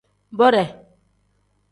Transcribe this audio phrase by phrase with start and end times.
[0.39, 0.63] Bode.